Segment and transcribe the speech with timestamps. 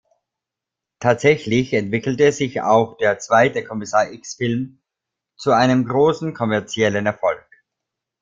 [0.99, 4.81] Tatsächlich entwickelte sich auch der zweite Kommissar-X-Film
[5.37, 7.45] zu einem großen kommerziellen Erfolg.